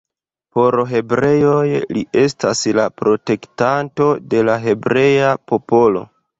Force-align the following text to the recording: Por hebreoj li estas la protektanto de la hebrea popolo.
Por 0.57 0.77
hebreoj 0.99 1.67
li 1.97 2.03
estas 2.23 2.63
la 2.79 2.87
protektanto 3.03 4.11
de 4.33 4.43
la 4.51 4.59
hebrea 4.67 5.39
popolo. 5.53 6.07